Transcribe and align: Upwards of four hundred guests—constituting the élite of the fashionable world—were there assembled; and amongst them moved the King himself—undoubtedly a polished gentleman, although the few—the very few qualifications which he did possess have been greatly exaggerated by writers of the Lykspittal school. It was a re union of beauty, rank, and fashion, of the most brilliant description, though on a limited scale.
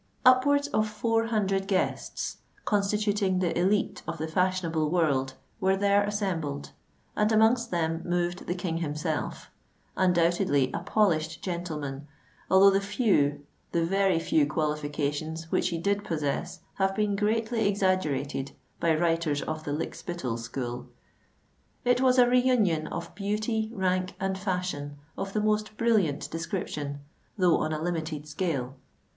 Upwards 0.25 0.67
of 0.69 0.89
four 0.89 1.27
hundred 1.27 1.67
guests—constituting 1.67 3.37
the 3.37 3.53
élite 3.53 4.01
of 4.07 4.17
the 4.17 4.27
fashionable 4.27 4.89
world—were 4.89 5.75
there 5.77 6.03
assembled; 6.03 6.71
and 7.15 7.31
amongst 7.31 7.69
them 7.69 8.01
moved 8.03 8.47
the 8.47 8.55
King 8.55 8.77
himself—undoubtedly 8.77 10.71
a 10.73 10.79
polished 10.79 11.43
gentleman, 11.43 12.07
although 12.49 12.71
the 12.71 12.81
few—the 12.81 13.83
very 13.85 14.17
few 14.17 14.47
qualifications 14.47 15.51
which 15.51 15.67
he 15.69 15.77
did 15.77 16.03
possess 16.03 16.61
have 16.79 16.95
been 16.95 17.15
greatly 17.15 17.67
exaggerated 17.67 18.53
by 18.79 18.95
writers 18.95 19.43
of 19.43 19.65
the 19.65 19.71
Lykspittal 19.71 20.39
school. 20.39 20.87
It 21.85 22.01
was 22.01 22.17
a 22.17 22.27
re 22.27 22.39
union 22.39 22.87
of 22.87 23.13
beauty, 23.13 23.69
rank, 23.71 24.15
and 24.19 24.35
fashion, 24.35 24.97
of 25.15 25.33
the 25.33 25.41
most 25.41 25.77
brilliant 25.77 26.31
description, 26.31 27.01
though 27.37 27.57
on 27.59 27.71
a 27.71 27.79
limited 27.79 28.27
scale. 28.27 28.77